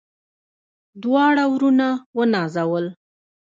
دواړه 1.01 1.43
وروڼه 1.53 1.89
ونازول. 2.17 2.85